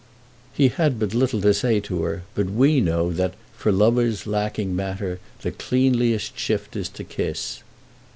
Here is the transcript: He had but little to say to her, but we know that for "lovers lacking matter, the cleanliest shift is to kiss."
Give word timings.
He 0.51 0.69
had 0.69 0.97
but 0.97 1.13
little 1.13 1.41
to 1.41 1.53
say 1.53 1.79
to 1.81 2.01
her, 2.01 2.23
but 2.33 2.47
we 2.47 2.81
know 2.81 3.11
that 3.13 3.35
for 3.55 3.71
"lovers 3.71 4.25
lacking 4.25 4.75
matter, 4.75 5.19
the 5.43 5.51
cleanliest 5.51 6.35
shift 6.39 6.75
is 6.75 6.89
to 6.89 7.03
kiss." 7.03 7.61